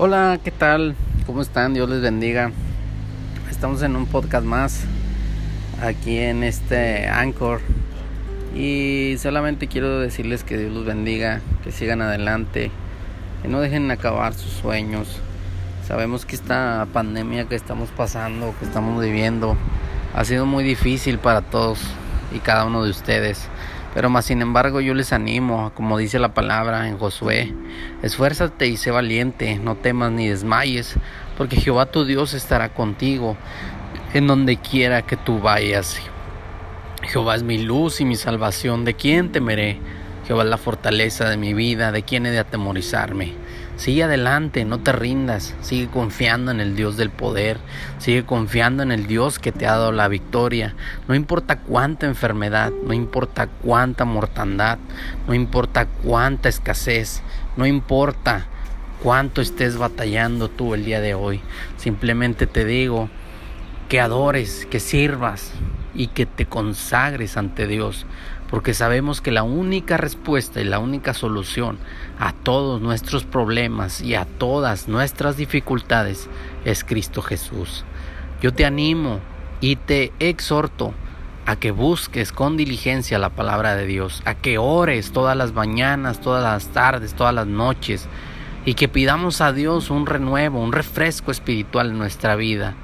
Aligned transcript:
Hola, 0.00 0.38
¿qué 0.44 0.52
tal? 0.52 0.94
¿Cómo 1.26 1.42
están? 1.42 1.74
Dios 1.74 1.90
les 1.90 2.00
bendiga. 2.00 2.52
Estamos 3.50 3.82
en 3.82 3.96
un 3.96 4.06
podcast 4.06 4.46
más 4.46 4.84
aquí 5.82 6.18
en 6.18 6.44
este 6.44 7.08
Anchor. 7.08 7.60
Y 8.54 9.16
solamente 9.18 9.66
quiero 9.66 9.98
decirles 9.98 10.44
que 10.44 10.56
Dios 10.56 10.72
los 10.72 10.84
bendiga, 10.84 11.40
que 11.64 11.72
sigan 11.72 12.00
adelante, 12.00 12.70
que 13.42 13.48
no 13.48 13.58
dejen 13.58 13.90
acabar 13.90 14.34
sus 14.34 14.52
sueños. 14.52 15.18
Sabemos 15.84 16.24
que 16.24 16.36
esta 16.36 16.86
pandemia 16.92 17.46
que 17.46 17.56
estamos 17.56 17.88
pasando, 17.88 18.54
que 18.60 18.66
estamos 18.66 19.02
viviendo, 19.02 19.56
ha 20.14 20.24
sido 20.24 20.46
muy 20.46 20.62
difícil 20.62 21.18
para 21.18 21.40
todos 21.40 21.80
y 22.32 22.38
cada 22.38 22.66
uno 22.66 22.84
de 22.84 22.90
ustedes. 22.90 23.48
Pero 23.94 24.10
más 24.10 24.26
sin 24.26 24.42
embargo 24.42 24.80
yo 24.80 24.94
les 24.94 25.12
animo, 25.12 25.72
como 25.74 25.98
dice 25.98 26.18
la 26.18 26.34
palabra 26.34 26.88
en 26.88 26.98
Josué, 26.98 27.54
esfuérzate 28.02 28.66
y 28.66 28.76
sé 28.76 28.90
valiente, 28.90 29.58
no 29.58 29.76
temas 29.76 30.12
ni 30.12 30.28
desmayes, 30.28 30.96
porque 31.36 31.56
Jehová 31.56 31.86
tu 31.86 32.04
Dios 32.04 32.34
estará 32.34 32.68
contigo 32.68 33.36
en 34.14 34.26
donde 34.26 34.56
quiera 34.56 35.02
que 35.02 35.16
tú 35.16 35.40
vayas. 35.40 36.00
Jehová 37.02 37.36
es 37.36 37.42
mi 37.42 37.58
luz 37.58 38.00
y 38.00 38.04
mi 38.04 38.16
salvación, 38.16 38.84
¿de 38.84 38.94
quién 38.94 39.32
temeré? 39.32 39.78
Jehová 40.26 40.42
es 40.42 40.50
la 40.50 40.58
fortaleza 40.58 41.28
de 41.28 41.36
mi 41.36 41.54
vida, 41.54 41.90
¿de 41.90 42.02
quién 42.02 42.26
he 42.26 42.30
de 42.30 42.38
atemorizarme? 42.38 43.32
Sigue 43.78 44.02
adelante, 44.02 44.64
no 44.64 44.80
te 44.80 44.90
rindas, 44.90 45.54
sigue 45.60 45.86
confiando 45.86 46.50
en 46.50 46.58
el 46.58 46.74
Dios 46.74 46.96
del 46.96 47.10
poder, 47.10 47.58
sigue 47.98 48.24
confiando 48.24 48.82
en 48.82 48.90
el 48.90 49.06
Dios 49.06 49.38
que 49.38 49.52
te 49.52 49.68
ha 49.68 49.70
dado 49.70 49.92
la 49.92 50.08
victoria. 50.08 50.74
No 51.06 51.14
importa 51.14 51.60
cuánta 51.60 52.06
enfermedad, 52.06 52.72
no 52.84 52.92
importa 52.92 53.46
cuánta 53.46 54.04
mortandad, 54.04 54.78
no 55.28 55.32
importa 55.32 55.86
cuánta 56.02 56.48
escasez, 56.48 57.22
no 57.56 57.66
importa 57.66 58.46
cuánto 59.00 59.40
estés 59.40 59.76
batallando 59.76 60.48
tú 60.48 60.74
el 60.74 60.84
día 60.84 61.00
de 61.00 61.14
hoy. 61.14 61.40
Simplemente 61.76 62.48
te 62.48 62.64
digo 62.64 63.08
que 63.88 64.00
adores, 64.00 64.66
que 64.68 64.80
sirvas 64.80 65.52
y 65.94 66.08
que 66.08 66.26
te 66.26 66.46
consagres 66.46 67.36
ante 67.36 67.68
Dios 67.68 68.06
porque 68.50 68.74
sabemos 68.74 69.20
que 69.20 69.30
la 69.30 69.42
única 69.42 69.96
respuesta 69.96 70.60
y 70.60 70.64
la 70.64 70.78
única 70.78 71.14
solución 71.14 71.78
a 72.18 72.32
todos 72.32 72.80
nuestros 72.80 73.24
problemas 73.24 74.00
y 74.00 74.14
a 74.14 74.24
todas 74.24 74.88
nuestras 74.88 75.36
dificultades 75.36 76.28
es 76.64 76.84
Cristo 76.84 77.22
Jesús. 77.22 77.84
Yo 78.40 78.52
te 78.52 78.64
animo 78.64 79.20
y 79.60 79.76
te 79.76 80.12
exhorto 80.18 80.94
a 81.44 81.56
que 81.56 81.70
busques 81.70 82.32
con 82.32 82.56
diligencia 82.56 83.18
la 83.18 83.30
palabra 83.30 83.74
de 83.74 83.86
Dios, 83.86 84.22
a 84.24 84.34
que 84.34 84.58
ores 84.58 85.12
todas 85.12 85.36
las 85.36 85.52
mañanas, 85.52 86.20
todas 86.20 86.42
las 86.42 86.72
tardes, 86.72 87.14
todas 87.14 87.34
las 87.34 87.46
noches 87.46 88.08
y 88.64 88.74
que 88.74 88.88
pidamos 88.88 89.40
a 89.40 89.52
Dios 89.52 89.90
un 89.90 90.06
renuevo, 90.06 90.62
un 90.62 90.72
refresco 90.72 91.30
espiritual 91.30 91.90
en 91.90 91.98
nuestra 91.98 92.36
vida. 92.36 92.74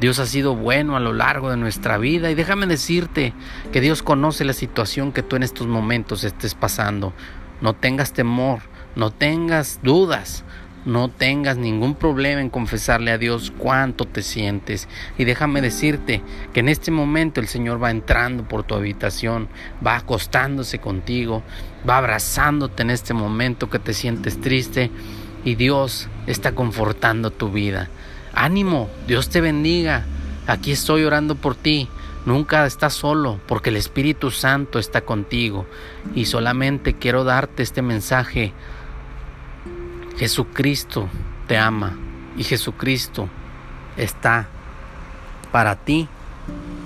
Dios 0.00 0.20
ha 0.20 0.26
sido 0.26 0.54
bueno 0.54 0.96
a 0.96 1.00
lo 1.00 1.12
largo 1.12 1.50
de 1.50 1.56
nuestra 1.56 1.98
vida 1.98 2.30
y 2.30 2.34
déjame 2.36 2.66
decirte 2.66 3.32
que 3.72 3.80
Dios 3.80 4.02
conoce 4.02 4.44
la 4.44 4.52
situación 4.52 5.12
que 5.12 5.24
tú 5.24 5.34
en 5.34 5.42
estos 5.42 5.66
momentos 5.66 6.22
estés 6.22 6.54
pasando. 6.54 7.12
No 7.60 7.74
tengas 7.74 8.12
temor, 8.12 8.60
no 8.94 9.10
tengas 9.10 9.80
dudas, 9.82 10.44
no 10.84 11.08
tengas 11.10 11.56
ningún 11.56 11.96
problema 11.96 12.40
en 12.40 12.48
confesarle 12.48 13.10
a 13.10 13.18
Dios 13.18 13.52
cuánto 13.58 14.04
te 14.04 14.22
sientes. 14.22 14.88
Y 15.18 15.24
déjame 15.24 15.60
decirte 15.60 16.22
que 16.52 16.60
en 16.60 16.68
este 16.68 16.92
momento 16.92 17.40
el 17.40 17.48
Señor 17.48 17.82
va 17.82 17.90
entrando 17.90 18.44
por 18.44 18.62
tu 18.62 18.76
habitación, 18.76 19.48
va 19.84 19.96
acostándose 19.96 20.78
contigo, 20.78 21.42
va 21.88 21.98
abrazándote 21.98 22.84
en 22.84 22.90
este 22.90 23.14
momento 23.14 23.68
que 23.68 23.80
te 23.80 23.92
sientes 23.92 24.40
triste 24.40 24.92
y 25.44 25.56
Dios 25.56 26.08
está 26.28 26.52
confortando 26.54 27.32
tu 27.32 27.50
vida. 27.50 27.90
Ánimo, 28.34 28.88
Dios 29.06 29.28
te 29.28 29.40
bendiga. 29.40 30.04
Aquí 30.46 30.72
estoy 30.72 31.04
orando 31.04 31.34
por 31.34 31.54
ti. 31.54 31.88
Nunca 32.26 32.66
estás 32.66 32.94
solo 32.94 33.40
porque 33.46 33.70
el 33.70 33.76
Espíritu 33.76 34.30
Santo 34.30 34.78
está 34.78 35.02
contigo. 35.02 35.66
Y 36.14 36.26
solamente 36.26 36.94
quiero 36.94 37.24
darte 37.24 37.62
este 37.62 37.82
mensaje. 37.82 38.52
Jesucristo 40.18 41.08
te 41.46 41.56
ama 41.56 41.96
y 42.36 42.44
Jesucristo 42.44 43.28
está 43.96 44.48
para 45.52 45.76
ti 45.76 46.08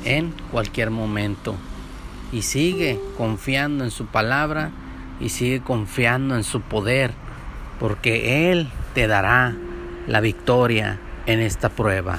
en 0.04 0.34
cualquier 0.50 0.90
momento. 0.90 1.56
Y 2.32 2.42
sigue 2.42 3.00
confiando 3.16 3.84
en 3.84 3.90
su 3.90 4.06
palabra 4.06 4.70
y 5.20 5.28
sigue 5.28 5.60
confiando 5.60 6.36
en 6.36 6.44
su 6.44 6.60
poder 6.60 7.12
porque 7.78 8.50
Él 8.50 8.68
te 8.94 9.06
dará 9.06 9.54
la 10.06 10.20
victoria 10.20 10.98
en 11.26 11.40
esta 11.40 11.68
prueba. 11.68 12.18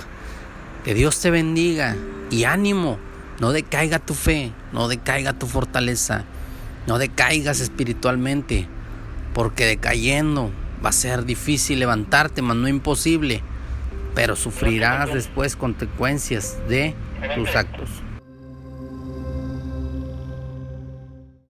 Que 0.83 0.93
Dios 0.93 1.19
te 1.19 1.31
bendiga 1.31 1.95
y 2.29 2.43
ánimo. 2.43 2.97
No 3.39 3.51
decaiga 3.51 3.99
tu 3.99 4.13
fe, 4.13 4.51
no 4.71 4.87
decaiga 4.87 5.33
tu 5.33 5.47
fortaleza, 5.47 6.23
no 6.87 6.97
decaigas 6.97 7.59
espiritualmente, 7.59 8.67
porque 9.33 9.65
decayendo 9.65 10.51
va 10.83 10.89
a 10.89 10.93
ser 10.93 11.25
difícil 11.25 11.79
levantarte, 11.79 12.41
mas 12.41 12.57
no 12.57 12.67
imposible, 12.67 13.41
pero 14.13 14.35
sufrirás 14.35 15.13
después 15.13 15.55
consecuencias 15.55 16.57
de 16.69 16.93
tus 17.35 17.55
actos. 17.55 17.89